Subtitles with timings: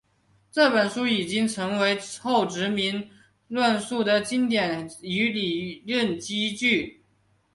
[0.51, 3.07] 这本书已经成为后殖民
[3.47, 7.03] 论述的经典与理论依据。